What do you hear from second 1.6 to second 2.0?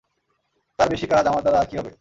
আর কী হবে?